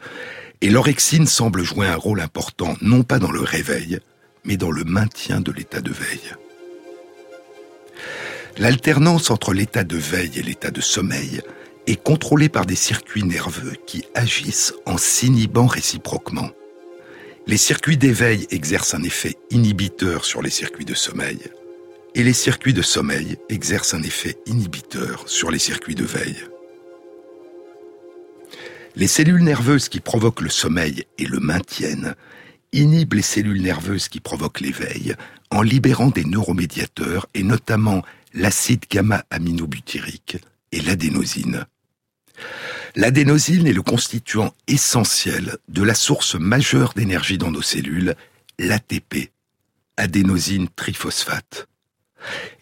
[0.63, 3.99] et l'orexine semble jouer un rôle important non pas dans le réveil,
[4.45, 6.33] mais dans le maintien de l'état de veille.
[8.59, 11.43] L'alternance entre l'état de veille et l'état de sommeil
[11.89, 16.51] est contrôlée par des circuits nerveux qui agissent en s'inhibant réciproquement.
[17.49, 21.41] Les circuits d'éveil exercent un effet inhibiteur sur les circuits de sommeil,
[22.15, 26.45] et les circuits de sommeil exercent un effet inhibiteur sur les circuits de veille.
[28.95, 32.15] Les cellules nerveuses qui provoquent le sommeil et le maintiennent
[32.73, 35.15] inhibent les cellules nerveuses qui provoquent l'éveil
[35.51, 38.03] en libérant des neuromédiateurs et notamment
[38.35, 40.39] l'acide gamma-aminobutyrique
[40.73, 41.65] et l'adénosine.
[42.95, 48.15] L'adénosine est le constituant essentiel de la source majeure d'énergie dans nos cellules,
[48.59, 49.33] l'ATP,
[49.97, 51.67] adénosine triphosphate.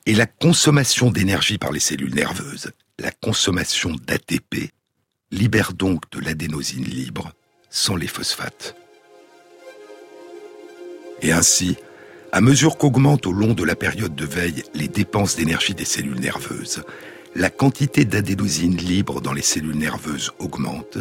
[0.07, 4.71] Et la consommation d'énergie par les cellules nerveuses, la consommation d'ATP,
[5.31, 7.33] libère donc de l'adénosine libre
[7.71, 8.75] sans les phosphates.
[11.23, 11.77] Et ainsi,
[12.33, 16.21] à mesure qu'augmentent au long de la période de veille les dépenses d'énergie des cellules
[16.21, 16.83] nerveuses,
[17.35, 20.99] la quantité d'adénosine libre dans les cellules nerveuses augmente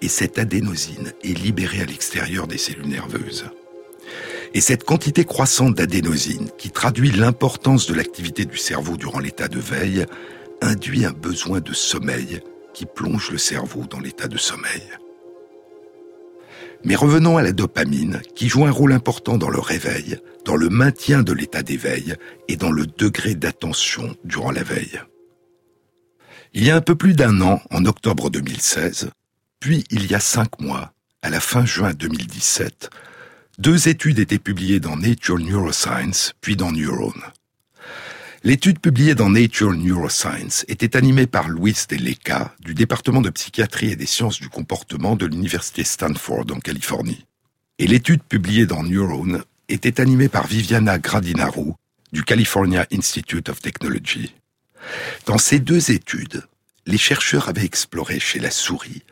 [0.00, 3.46] et cette adénosine est libérée à l'extérieur des cellules nerveuses.
[4.54, 9.58] Et cette quantité croissante d'adénosine, qui traduit l'importance de l'activité du cerveau durant l'état de
[9.58, 10.06] veille,
[10.62, 12.40] induit un besoin de sommeil
[12.76, 14.82] qui plonge le cerveau dans l'état de sommeil.
[16.84, 20.68] Mais revenons à la dopamine, qui joue un rôle important dans le réveil, dans le
[20.68, 22.14] maintien de l'état d'éveil
[22.48, 25.00] et dans le degré d'attention durant la veille.
[26.52, 29.08] Il y a un peu plus d'un an, en octobre 2016,
[29.58, 32.90] puis il y a cinq mois, à la fin juin 2017,
[33.58, 37.14] deux études étaient publiées dans Nature Neuroscience, puis dans Neuron.
[38.46, 43.90] L'étude publiée dans Nature Neuroscience était animée par Luis de Leca, du département de psychiatrie
[43.90, 47.26] et des sciences du comportement de l'université Stanford en Californie.
[47.80, 51.72] Et l'étude publiée dans Neuron était animée par Viviana Gradinaru,
[52.12, 54.32] du California Institute of Technology.
[55.26, 56.44] Dans ces deux études,
[56.86, 59.02] les chercheurs avaient exploré chez la souris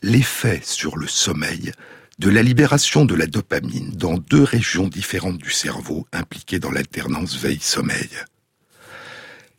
[0.00, 1.72] l'effet sur le sommeil
[2.18, 7.36] de la libération de la dopamine dans deux régions différentes du cerveau impliquées dans l'alternance
[7.36, 8.08] veille-sommeil.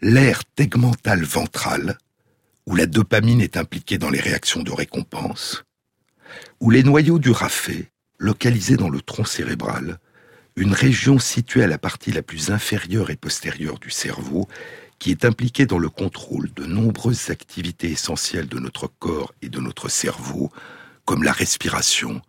[0.02, 1.98] L'aire tegmentale ventrale,
[2.66, 5.66] où la dopamine est impliquée dans les réactions de récompense,
[6.62, 10.00] où les noyaux du rafet, localisés dans le tronc cérébral,
[10.56, 14.48] une région située à la partie la plus inférieure et postérieure du cerveau,
[15.00, 19.60] qui est impliqué dans le contrôle de nombreuses activités essentielles de notre corps et de
[19.60, 20.50] notre cerveau,
[21.04, 22.22] comme la respiration,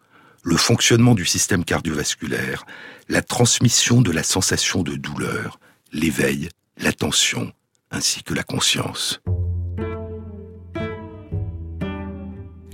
[0.43, 2.67] le fonctionnement du système cardiovasculaire,
[3.09, 5.61] la transmission de la sensation de douleur,
[5.93, 7.53] l'éveil, l'attention,
[7.91, 9.21] ainsi que la conscience.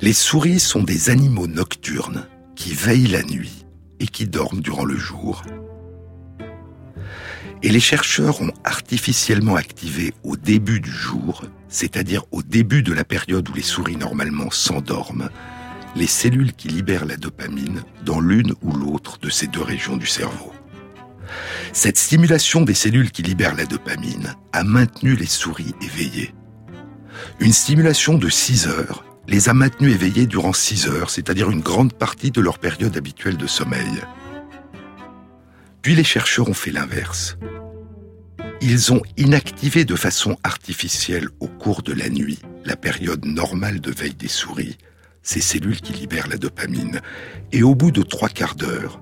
[0.01, 3.67] Les souris sont des animaux nocturnes qui veillent la nuit
[4.01, 5.43] et qui dorment durant le jour
[7.63, 13.05] et les chercheurs ont artificiellement activé au début du jour, c'est-à-dire au début de la
[13.05, 15.31] période où les souris normalement s'endorment,
[15.97, 20.07] les cellules qui libèrent la dopamine dans l'une ou l'autre de ces deux régions du
[20.07, 20.53] cerveau.
[21.73, 26.35] Cette stimulation des cellules qui libèrent la dopamine a maintenu les souris éveillées.
[27.41, 31.93] Une stimulation de 6 heures les a maintenues éveillées durant 6 heures, c'est-à-dire une grande
[31.93, 34.01] partie de leur période habituelle de sommeil.
[35.83, 37.37] Puis les chercheurs ont fait l'inverse.
[38.61, 43.91] Ils ont inactivé de façon artificielle au cours de la nuit, la période normale de
[43.91, 44.79] veille des souris,
[45.23, 47.01] ces cellules qui libèrent la dopamine.
[47.53, 49.01] Et au bout de trois quarts d'heure,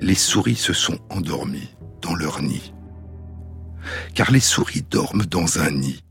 [0.00, 2.72] les souris se sont endormies dans leur nid.
[4.14, 6.02] Car les souris dorment dans un nid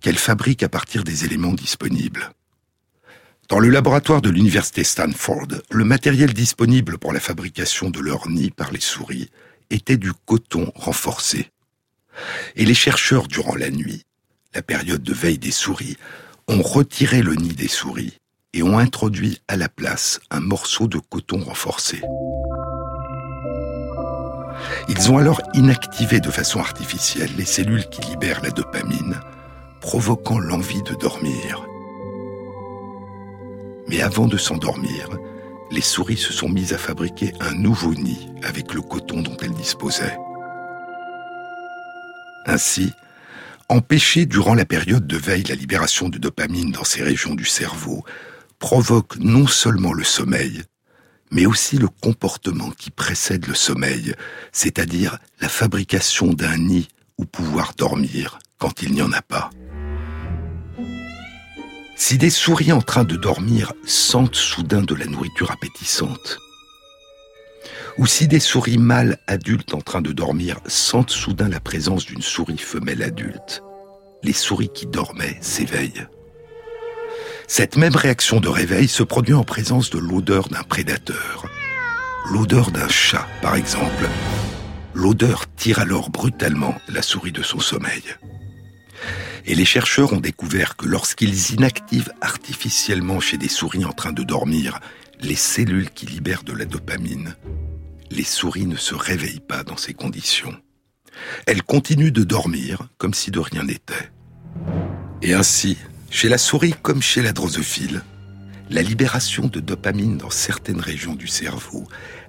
[0.00, 2.30] qu'elles fabriquent à partir des éléments disponibles.
[3.48, 8.50] Dans le laboratoire de l'université Stanford, le matériel disponible pour la fabrication de leur nid
[8.50, 9.30] par les souris
[9.70, 11.50] était du coton renforcé.
[12.56, 14.04] Et les chercheurs, durant la nuit,
[14.54, 15.96] la période de veille des souris,
[16.46, 18.18] ont retiré le nid des souris
[18.52, 22.02] et ont introduit à la place un morceau de coton renforcé.
[24.88, 29.20] Ils ont alors inactivé de façon artificielle les cellules qui libèrent la dopamine,
[29.80, 31.66] provoquant l'envie de dormir.
[33.88, 35.10] Mais avant de s'endormir,
[35.70, 39.52] les souris se sont mises à fabriquer un nouveau nid avec le coton dont elles
[39.52, 40.16] disposaient.
[42.46, 42.92] Ainsi,
[43.68, 48.04] empêcher durant la période de veille la libération de dopamine dans ces régions du cerveau
[48.58, 50.62] provoque non seulement le sommeil,
[51.30, 54.14] mais aussi le comportement qui précède le sommeil,
[54.52, 59.50] c'est-à-dire la fabrication d'un nid où pouvoir dormir quand il n'y en a pas.
[61.96, 66.38] Si des souris en train de dormir sentent soudain de la nourriture appétissante,
[67.98, 72.22] ou si des souris mâles adultes en train de dormir sentent soudain la présence d'une
[72.22, 73.62] souris femelle adulte,
[74.22, 76.06] les souris qui dormaient s'éveillent.
[77.50, 81.46] Cette même réaction de réveil se produit en présence de l'odeur d'un prédateur.
[82.30, 84.06] L'odeur d'un chat, par exemple.
[84.92, 88.02] L'odeur tire alors brutalement la souris de son sommeil.
[89.46, 94.22] Et les chercheurs ont découvert que lorsqu'ils inactivent artificiellement chez des souris en train de
[94.22, 94.78] dormir
[95.18, 97.34] les cellules qui libèrent de la dopamine,
[98.10, 100.54] les souris ne se réveillent pas dans ces conditions.
[101.46, 104.10] Elle continue de dormir comme si de rien n'était.
[105.22, 105.78] Et ainsi,
[106.10, 108.02] chez la souris comme chez la drosophile,
[108.70, 111.86] la libération de dopamine dans certaines régions du cerveau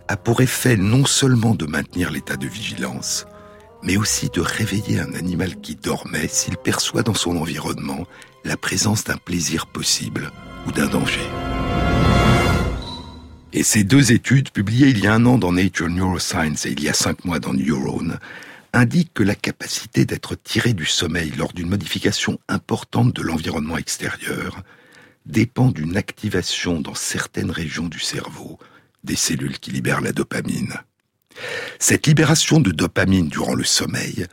[0.07, 3.25] a pour effet non seulement de maintenir l'état de vigilance,
[3.84, 8.05] mais aussi de réveiller un animal qui dormait s'il perçoit dans son environnement
[8.43, 10.32] la présence d'un plaisir possible
[10.67, 11.27] ou d'un danger.
[13.51, 16.84] Et ces deux études, publiées il y a un an dans Nature Neuroscience et il
[16.84, 18.19] y a cinq mois dans Neurone,
[18.74, 24.63] indiquent que la capacité d'être tiré du sommeil lors d'une modification importante de l'environnement extérieur
[25.26, 28.59] dépend d'une activation dans certaines régions du cerveau
[29.03, 30.76] des cellules qui libèrent la dopamine.
[31.80, 34.28] Cette libération de dopamine durant le sommeil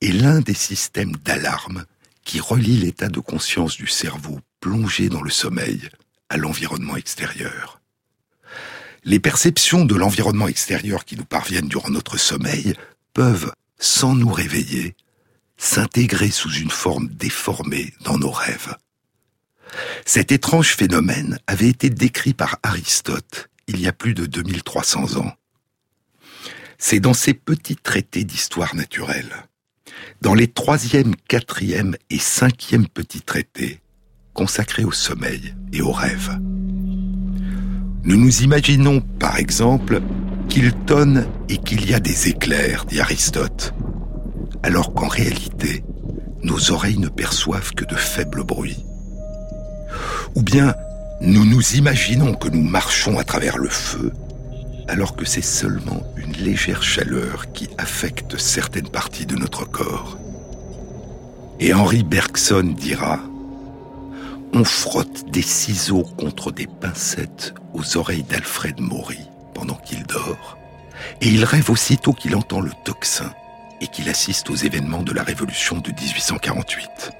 [0.00, 1.84] est l'un des systèmes d'alarme
[2.24, 5.88] qui relie l'état de conscience du cerveau plongé dans le sommeil
[6.28, 7.80] à l'environnement extérieur.
[9.04, 12.74] Les perceptions de l'environnement extérieur qui nous parviennent durant notre sommeil
[13.12, 13.52] peuvent,
[13.84, 14.96] sans nous réveiller,
[15.58, 18.74] s'intégrer sous une forme déformée dans nos rêves.
[20.06, 25.32] Cet étrange phénomène avait été décrit par Aristote il y a plus de 2300 ans.
[26.78, 29.48] C'est dans ses petits traités d'histoire naturelle,
[30.22, 33.80] dans les troisième, quatrième et cinquième petits traités
[34.32, 36.38] consacrés au sommeil et au rêve.
[38.02, 40.02] Nous nous imaginons, par exemple,
[40.54, 43.74] qu'il tonne et qu'il y a des éclairs, dit Aristote,
[44.62, 45.82] alors qu'en réalité,
[46.44, 48.86] nos oreilles ne perçoivent que de faibles bruits.
[50.36, 50.76] Ou bien,
[51.20, 54.12] nous nous imaginons que nous marchons à travers le feu,
[54.86, 60.18] alors que c'est seulement une légère chaleur qui affecte certaines parties de notre corps.
[61.58, 63.18] Et Henri Bergson dira
[64.52, 69.18] On frotte des ciseaux contre des pincettes aux oreilles d'Alfred Maury
[69.54, 70.58] pendant qu'il dort,
[71.20, 73.32] et il rêve aussitôt qu'il entend le tocsin
[73.80, 77.10] et qu'il assiste aux événements de la Révolution de 1848.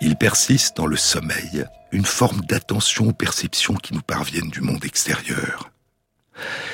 [0.00, 4.84] Il persiste dans le sommeil une forme d'attention aux perceptions qui nous parviennent du monde
[4.84, 5.70] extérieur.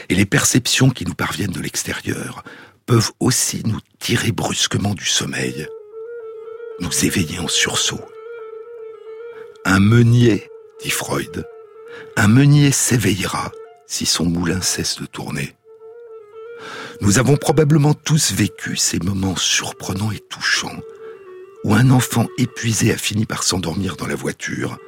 [0.08, 2.42] Et les perceptions qui nous parviennent de l'extérieur
[2.86, 5.66] peuvent aussi nous tirer brusquement du sommeil,
[6.80, 8.04] nous éveiller en sursaut.
[9.64, 10.48] Un meunier,
[10.82, 11.46] dit Freud,
[12.16, 13.52] un meunier s'éveillera
[13.86, 15.54] si son moulin cesse de tourner.
[17.00, 20.80] Nous avons probablement tous vécu ces moments surprenants et touchants
[21.64, 24.78] où un enfant épuisé a fini par s'endormir dans la voiture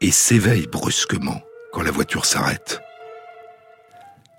[0.00, 1.42] et s'éveille brusquement
[1.72, 2.80] quand la voiture s'arrête.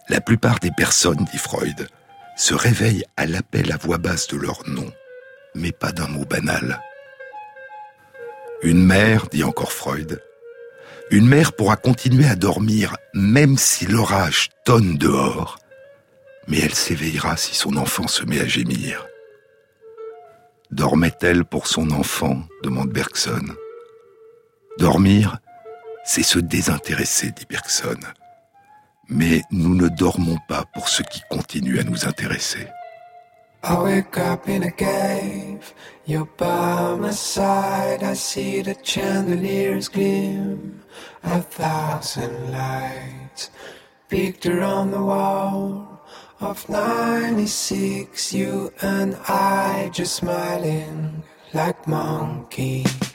[0.10, 1.88] La plupart des personnes, dit Freud,
[2.36, 4.92] se réveillent à l'appel à voix basse de leur nom,
[5.56, 6.82] mais pas d'un mot banal.
[8.64, 10.22] Une mère, dit encore Freud,
[11.12, 15.60] une mère pourra continuer à dormir même si l'orage tonne dehors,
[16.48, 19.06] mais elle s'éveillera si son enfant se met à gémir.
[20.72, 23.46] Dormait-elle pour son enfant demande Bergson.
[24.78, 25.40] Dormir,
[26.06, 28.00] c'est se désintéresser, dit Bergson.
[29.10, 32.68] Mais nous ne dormons pas pour ce qui continue à nous intéresser.
[33.64, 35.76] I wake up in a cave,
[36.08, 38.02] you're by my side.
[38.02, 40.81] I see the chandeliers gleam,
[41.24, 43.50] a thousand lights.
[44.10, 46.02] Picture on the wall
[46.40, 53.11] of 96, you and I just smiling like monkeys.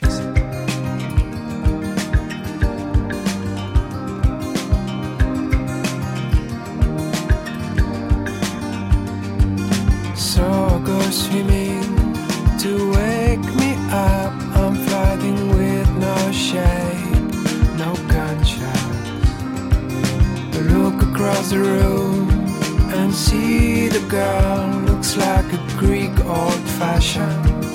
[24.09, 27.65] Girl looks like a Greek old-fashioned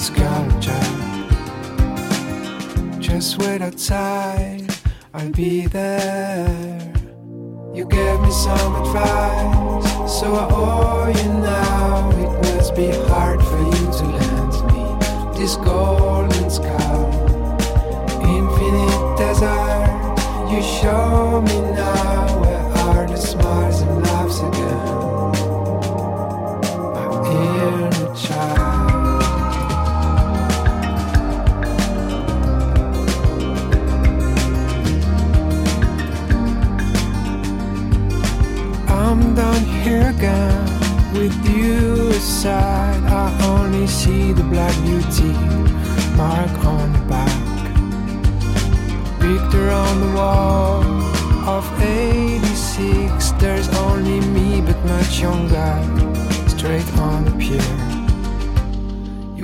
[0.00, 0.88] sculpture.
[3.00, 4.72] Just wait outside,
[5.12, 6.92] I'll be there.
[7.74, 12.10] You gave me some advice, so I owe you now.
[12.10, 14.84] It must be hard for you to lend me
[15.38, 16.94] this golden sky,
[18.22, 19.90] infinite desert.
[20.48, 25.21] You show me now where are the smiles and laughs again.
[56.62, 57.81] Straight on the pier.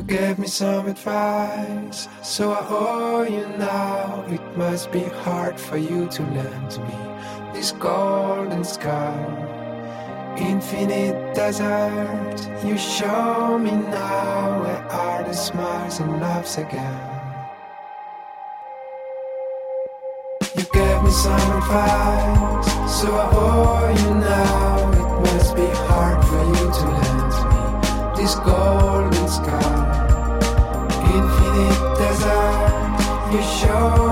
[0.09, 4.25] Gave me some advice, so I owe you now.
[4.29, 6.99] It must be hard for you to lend me
[7.53, 9.13] this golden sky.
[10.39, 17.11] Infinite desert, you show me now where are the smiles and loves again.
[20.57, 24.91] You gave me some advice, so I owe you now.
[25.03, 29.78] It must be hard for you to lend me this golden sky.
[33.33, 34.08] You show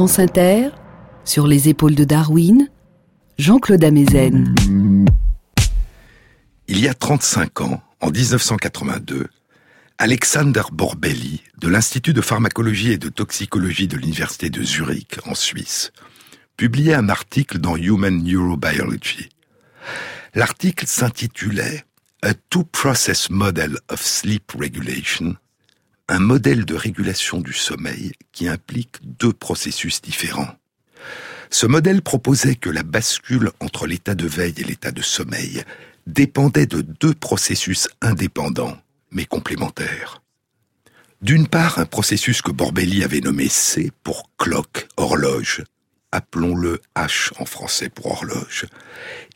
[0.00, 0.70] France Inter,
[1.26, 2.70] sur les épaules de Darwin,
[3.36, 4.54] Jean-Claude Amezen.
[6.68, 9.26] Il y a 35 ans, en 1982,
[9.98, 15.92] Alexander Borbelli, de l'Institut de pharmacologie et de toxicologie de l'Université de Zurich, en Suisse,
[16.56, 19.28] publiait un article dans Human Neurobiology.
[20.34, 21.84] L'article s'intitulait
[22.22, 25.36] A Two-Process Model of Sleep Regulation,
[26.10, 30.56] un modèle de régulation du sommeil qui implique deux processus différents.
[31.50, 35.62] Ce modèle proposait que la bascule entre l'état de veille et l'état de sommeil
[36.08, 38.76] dépendait de deux processus indépendants,
[39.12, 40.20] mais complémentaires.
[41.22, 45.62] D'une part, un processus que Borbelli avait nommé C pour clock, horloge,
[46.10, 48.66] appelons-le H en français pour horloge,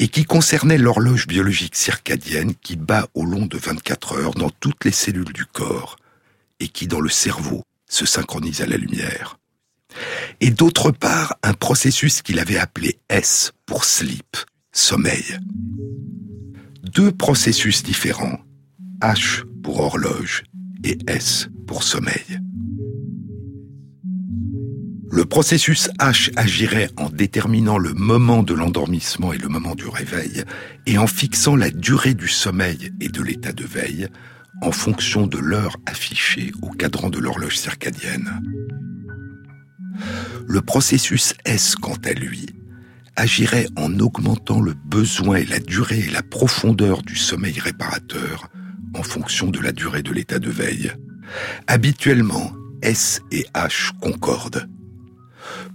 [0.01, 4.85] et qui concernait l'horloge biologique circadienne qui bat au long de 24 heures dans toutes
[4.85, 5.97] les cellules du corps,
[6.61, 9.39] et qui dans le cerveau se synchronise à la lumière.
[10.41, 14.37] Et d'autre part, un processus qu'il avait appelé S pour sleep,
[14.73, 15.39] sommeil.
[16.83, 18.39] Deux processus différents,
[19.01, 20.45] H pour horloge
[20.83, 22.41] et S pour sommeil.
[25.11, 30.43] Le processus H agirait en déterminant le moment de l'endormissement et le moment du réveil,
[30.87, 34.09] et en fixant la durée du sommeil et de l'état de veille,
[34.63, 38.41] en fonction de l'heure affichée au cadran de l'horloge circadienne.
[40.47, 42.47] Le processus S, quant à lui,
[43.17, 48.49] agirait en augmentant le besoin et la durée et la profondeur du sommeil réparateur
[48.95, 50.93] en fonction de la durée de l'état de veille.
[51.67, 52.53] Habituellement,
[52.83, 54.69] S et H concordent.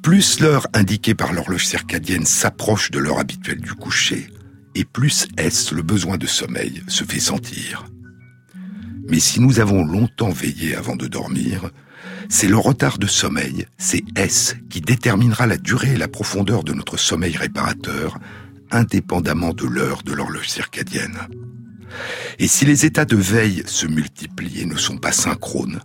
[0.02, 4.28] Plus l'heure indiquée par l'horloge circadienne s'approche de l'heure habituelle du coucher,
[4.76, 7.86] et plus S, le besoin de sommeil, se fait sentir.
[9.10, 11.72] Mais si nous avons longtemps veillé avant de dormir,
[12.30, 16.74] c'est le retard de sommeil, c'est S, qui déterminera la durée et la profondeur de
[16.74, 18.20] notre sommeil réparateur,
[18.70, 21.18] indépendamment de l'heure de l'horloge circadienne.
[22.38, 25.82] Et si les états de veille se multiplient et ne sont pas synchrones,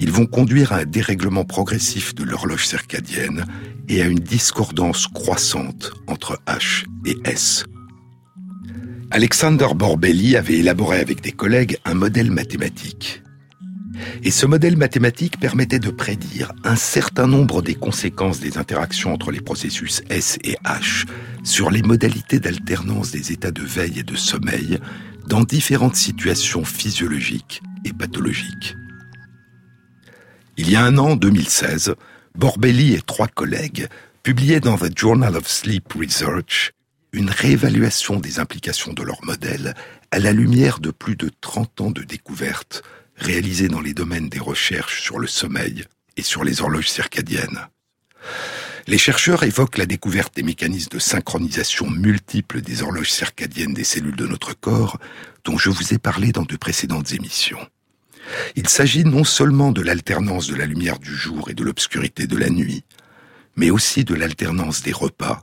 [0.00, 3.46] ils vont conduire à un dérèglement progressif de l'horloge circadienne
[3.88, 7.64] et à une discordance croissante entre H et S.
[9.16, 13.22] Alexander Borbelli avait élaboré avec des collègues un modèle mathématique.
[14.22, 19.30] Et ce modèle mathématique permettait de prédire un certain nombre des conséquences des interactions entre
[19.30, 21.06] les processus S et H
[21.44, 24.80] sur les modalités d'alternance des états de veille et de sommeil
[25.26, 28.76] dans différentes situations physiologiques et pathologiques.
[30.58, 31.94] Il y a un an, 2016,
[32.34, 33.88] Borbelli et trois collègues
[34.22, 36.75] publiaient dans The Journal of Sleep Research
[37.16, 39.74] une réévaluation des implications de leur modèle
[40.10, 42.82] à la lumière de plus de 30 ans de découvertes
[43.16, 45.84] réalisées dans les domaines des recherches sur le sommeil
[46.18, 47.68] et sur les horloges circadiennes.
[48.86, 54.14] Les chercheurs évoquent la découverte des mécanismes de synchronisation multiples des horloges circadiennes des cellules
[54.14, 54.98] de notre corps,
[55.44, 57.66] dont je vous ai parlé dans de précédentes émissions.
[58.56, 62.36] Il s'agit non seulement de l'alternance de la lumière du jour et de l'obscurité de
[62.36, 62.84] la nuit,
[63.56, 65.42] mais aussi de l'alternance des repas,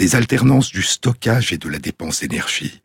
[0.00, 2.80] des alternances du stockage et de la dépense d'énergie,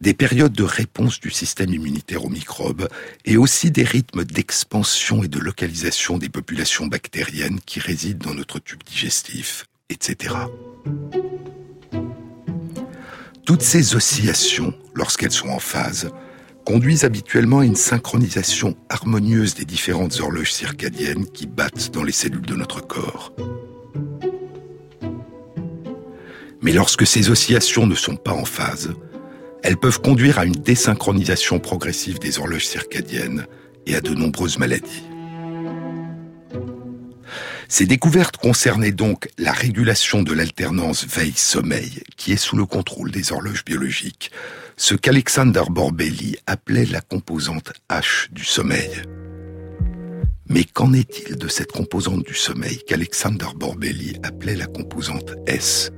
[0.00, 2.88] des périodes de réponse du système immunitaire aux microbes
[3.24, 8.60] et aussi des rythmes d'expansion et de localisation des populations bactériennes qui résident dans notre
[8.60, 10.36] tube digestif etc.
[13.44, 16.12] Toutes ces oscillations, lorsqu'elles sont en phase,
[16.64, 22.46] conduisent habituellement à une synchronisation harmonieuse des différentes horloges circadiennes qui battent dans les cellules
[22.46, 23.32] de notre corps.
[26.66, 28.92] Mais lorsque ces oscillations ne sont pas en phase,
[29.62, 33.46] elles peuvent conduire à une désynchronisation progressive des horloges circadiennes
[33.86, 35.04] et à de nombreuses maladies.
[37.68, 43.30] Ces découvertes concernaient donc la régulation de l'alternance veille-sommeil, qui est sous le contrôle des
[43.30, 44.32] horloges biologiques,
[44.76, 48.90] ce qu'Alexander Borbelli appelait la composante H du sommeil.
[50.48, 55.92] Mais qu'en est-il de cette composante du sommeil qu'Alexander Borbelli appelait la composante S?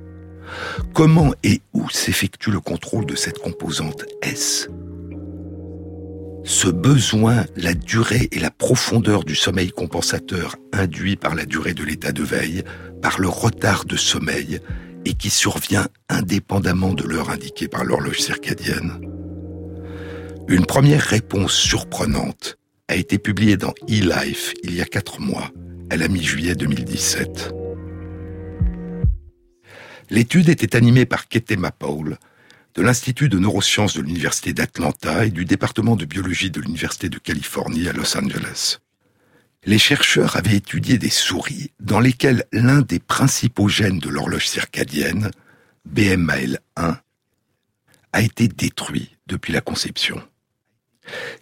[0.94, 4.68] Comment et où s'effectue le contrôle de cette composante S?
[6.44, 11.84] Ce besoin, la durée et la profondeur du sommeil compensateur induit par la durée de
[11.84, 12.62] l'état de veille,
[13.03, 14.61] par le retard de sommeil,
[15.05, 19.01] et qui survient indépendamment de l'heure indiquée par l'horloge circadienne.
[20.49, 22.57] Une première réponse surprenante
[22.88, 25.51] a été publiée dans eLife il y a quatre mois,
[25.90, 27.57] à la mi-juillet 2017.
[30.11, 32.16] L'étude était animée par Ketema Paul,
[32.74, 37.18] de l'Institut de neurosciences de l'Université d'Atlanta et du département de biologie de l'Université de
[37.18, 38.78] Californie à Los Angeles.
[39.64, 45.30] Les chercheurs avaient étudié des souris dans lesquelles l'un des principaux gènes de l'horloge circadienne,
[45.92, 46.98] BMAL1,
[48.12, 50.22] a été détruit depuis la conception.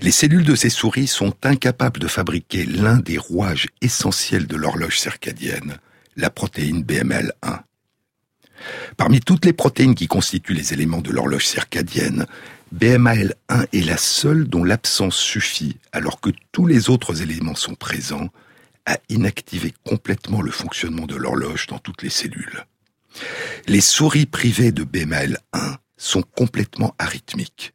[0.00, 4.98] Les cellules de ces souris sont incapables de fabriquer l'un des rouages essentiels de l'horloge
[4.98, 5.78] circadienne,
[6.16, 7.60] la protéine BML1.
[8.96, 12.26] Parmi toutes les protéines qui constituent les éléments de l'horloge circadienne,
[12.74, 18.28] BMAL1 est la seule dont l'absence suffit, alors que tous les autres éléments sont présents,
[18.86, 22.64] à inactiver complètement le fonctionnement de l'horloge dans toutes les cellules.
[23.66, 27.72] Les souris privées de BMAL1 sont complètement arythmiques.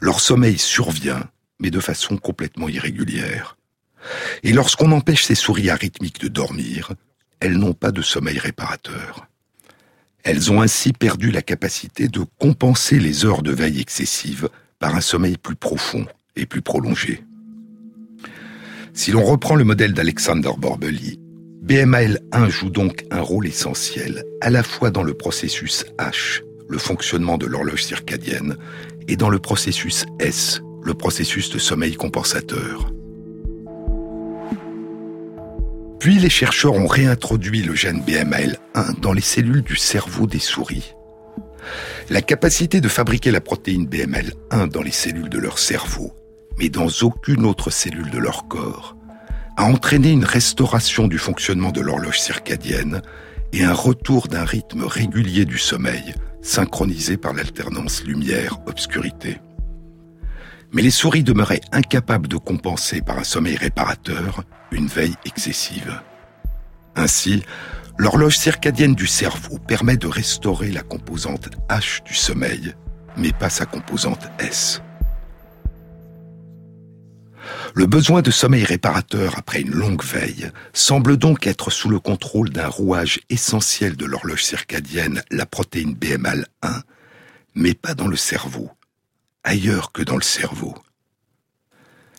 [0.00, 1.24] Leur sommeil survient,
[1.58, 3.56] mais de façon complètement irrégulière.
[4.42, 6.92] Et lorsqu'on empêche ces souris arythmiques de dormir,
[7.40, 9.26] elles n'ont pas de sommeil réparateur.
[10.22, 14.48] Elles ont ainsi perdu la capacité de compenser les heures de veille excessive
[14.78, 16.06] par un sommeil plus profond
[16.36, 17.24] et plus prolongé.
[18.92, 21.18] Si l'on reprend le modèle d'Alexander Borbeli,
[21.64, 27.38] BMAL1 joue donc un rôle essentiel à la fois dans le processus H, le fonctionnement
[27.38, 28.56] de l'horloge circadienne,
[29.08, 32.90] et dans le processus S, le processus de sommeil compensateur.
[36.00, 40.94] Puis les chercheurs ont réintroduit le gène BMAL1 dans les cellules du cerveau des souris.
[42.08, 46.12] La capacité de fabriquer la protéine BML1 dans les cellules de leur cerveau,
[46.58, 48.96] mais dans aucune autre cellule de leur corps,
[49.58, 53.02] a entraîné une restauration du fonctionnement de l'horloge circadienne
[53.52, 59.36] et un retour d'un rythme régulier du sommeil, synchronisé par l'alternance lumière-obscurité
[60.72, 66.00] mais les souris demeuraient incapables de compenser par un sommeil réparateur une veille excessive.
[66.96, 67.42] Ainsi,
[67.98, 72.74] l'horloge circadienne du cerveau permet de restaurer la composante H du sommeil,
[73.16, 74.82] mais pas sa composante S.
[77.74, 82.50] Le besoin de sommeil réparateur après une longue veille semble donc être sous le contrôle
[82.50, 86.82] d'un rouage essentiel de l'horloge circadienne, la protéine BMAL1,
[87.54, 88.70] mais pas dans le cerveau,
[89.44, 90.74] ailleurs que dans le cerveau.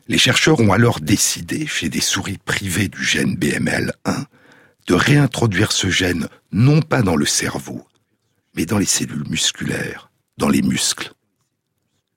[0.07, 4.26] Les chercheurs ont alors décidé, chez des souris privées du gène BML1,
[4.88, 7.88] de réintroduire ce gène non pas dans le cerveau,
[8.55, 11.13] mais dans les cellules musculaires, dans les muscles.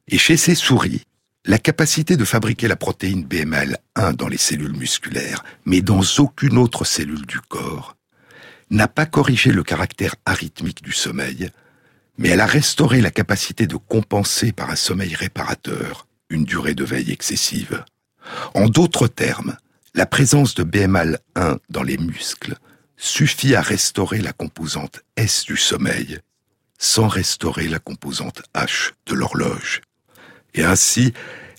[0.08, 1.02] Et chez ces souris,
[1.44, 6.84] la capacité de fabriquer la protéine BML1 dans les cellules musculaires, mais dans aucune autre
[6.84, 7.96] cellule du corps,
[8.70, 11.50] n'a pas corrigé le caractère arythmique du sommeil,
[12.18, 16.84] mais elle a restauré la capacité de compenser par un sommeil réparateur une durée de
[16.84, 17.84] veille excessive.
[18.54, 19.56] En d'autres termes,
[19.94, 22.56] la présence de BMAL1 dans les muscles
[22.96, 26.18] suffit à restaurer la composante S du sommeil
[26.78, 29.80] sans restaurer la composante H de l'horloge.
[30.54, 31.12] Et ainsi,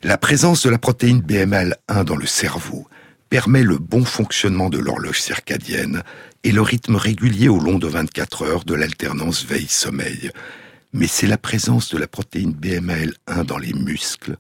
[0.04, 2.88] la présence de la protéine BMAL1 dans le cerveau
[3.36, 6.04] permet le bon fonctionnement de l'horloge circadienne
[6.46, 10.32] et le rythme régulier au long de 24 heures de l'alternance veille-sommeil.
[10.94, 14.38] Mais c'est la présence de la protéine BMAL1 dans les muscles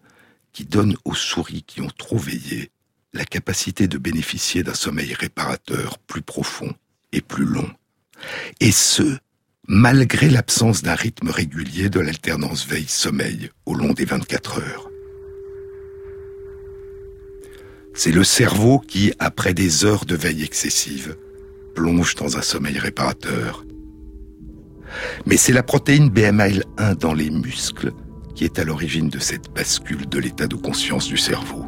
[0.53, 2.71] qui donne aux souris qui ont trop veillé
[3.11, 6.73] la capacité de bénéficier d'un sommeil réparateur plus profond
[7.11, 7.69] et plus long.
[8.61, 9.17] Et ce,
[9.67, 14.89] malgré l'absence d'un rythme régulier de l'alternance veille-sommeil au long des 24 heures.
[17.97, 21.15] C'est le cerveau qui, après des heures de veille excessive,
[21.75, 23.65] plonge dans un sommeil réparateur.
[25.25, 27.93] Mais c'est la protéine BMAL1 dans les muscles
[28.35, 31.65] qui est à l'origine de cette bascule de l'état de conscience du cerveau.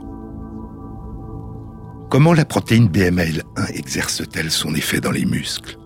[2.10, 5.78] Comment la protéine BMAL1 exerce-t-elle son effet dans les muscles?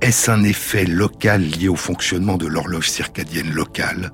[0.00, 4.12] Est-ce un effet local lié au fonctionnement de l'horloge circadienne locale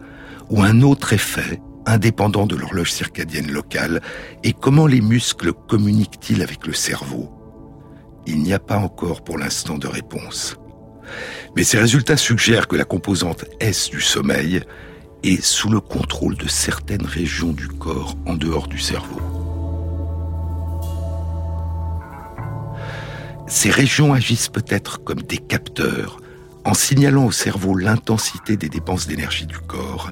[0.51, 4.03] ou un autre effet indépendant de l'horloge circadienne locale
[4.43, 7.31] et comment les muscles communiquent-ils avec le cerveau?
[8.27, 10.57] Il n'y a pas encore pour l'instant de réponse.
[11.57, 14.63] Mais ces résultats suggèrent que la composante S du sommeil
[15.23, 19.21] est sous le contrôle de certaines régions du corps en dehors du cerveau.
[23.47, 26.19] Ces régions agissent peut-être comme des capteurs
[26.65, 30.11] en signalant au cerveau l'intensité des dépenses d'énergie du corps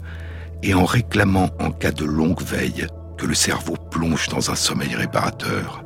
[0.64, 2.86] et en réclamant en cas de longue veille
[3.18, 5.84] que le cerveau plonge dans un sommeil réparateur.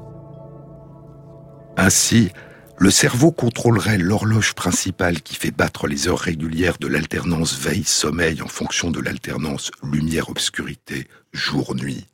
[1.76, 2.30] Ainsi,
[2.78, 8.46] le cerveau contrôlerait l'horloge principale qui fait battre les heures régulières de l'alternance veille-sommeil en
[8.46, 12.06] fonction de l'alternance lumière-obscurité, jour-nuit.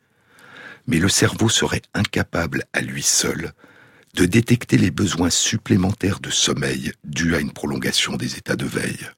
[0.86, 3.52] Mais le cerveau serait incapable à lui seul
[4.14, 9.10] de détecter les besoins supplémentaires de sommeil dus à une prolongation des états de veille.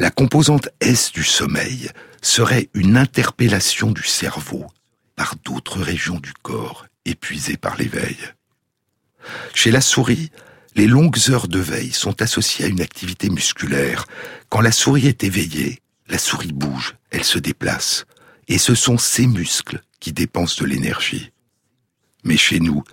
[0.00, 1.90] La composante S du sommeil
[2.22, 4.64] serait une interpellation du cerveau
[5.16, 8.16] par d'autres régions du corps épuisées par l'éveil.
[9.54, 10.30] Chez la souris,
[10.76, 14.06] les longues heures de veille sont associées à une activité musculaire.
[14.50, 18.06] Quand la souris est éveillée, la souris bouge, elle se déplace,
[18.46, 21.32] et ce sont ces muscles qui dépensent de l'énergie.
[22.22, 22.84] Mais chez nous,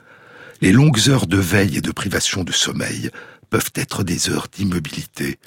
[0.60, 3.12] les longues heures de veille et de privation de sommeil
[3.52, 5.38] peuvent être des heures d'immobilité,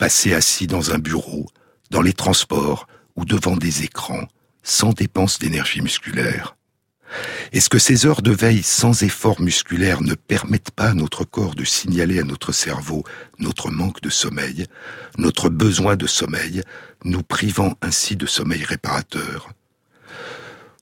[0.00, 1.46] passer assis dans un bureau,
[1.90, 4.26] dans les transports ou devant des écrans,
[4.62, 6.56] sans dépense d'énergie musculaire.
[7.52, 11.54] Est-ce que ces heures de veille sans effort musculaire ne permettent pas à notre corps
[11.54, 13.04] de signaler à notre cerveau
[13.38, 14.64] notre manque de sommeil,
[15.18, 16.62] notre besoin de sommeil,
[17.04, 19.50] nous privant ainsi de sommeil réparateur?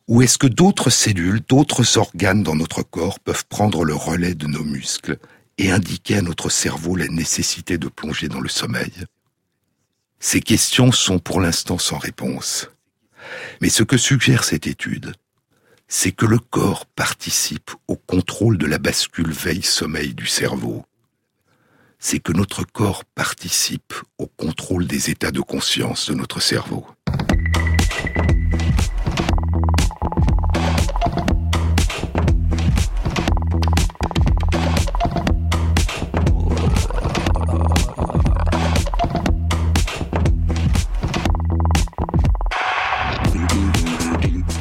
[0.07, 4.47] Ou est-ce que d'autres cellules, d'autres organes dans notre corps peuvent prendre le relais de
[4.47, 5.19] nos muscles
[5.59, 8.93] et indiquer à notre cerveau la nécessité de plonger dans le sommeil
[10.21, 12.71] Ces questions sont pour l'instant sans réponse.
[13.61, 15.15] Mais ce que suggère cette étude,
[15.89, 20.85] c'est que le corps participe au contrôle de la bascule veille-sommeil du cerveau.
[21.99, 26.87] C'est que notre corps participe au contrôle des états de conscience de notre cerveau.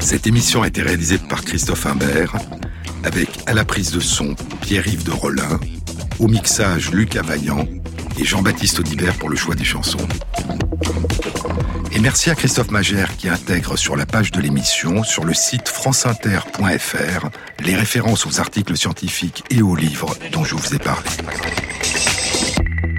[0.07, 2.33] Cette émission a été réalisée par Christophe Imbert,
[3.03, 5.59] avec à la prise de son Pierre-Yves de Rollin,
[6.19, 7.67] au mixage Luc Availlant
[8.17, 10.07] et Jean-Baptiste Audibert pour le choix des chansons.
[11.91, 15.67] Et merci à Christophe Magère qui intègre sur la page de l'émission, sur le site
[15.67, 17.27] franceinter.fr,
[17.59, 21.09] les références aux articles scientifiques et aux livres dont je vous ai parlé.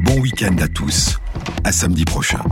[0.03, 1.19] Bon week-end à tous,
[1.65, 2.43] à samedi prochain.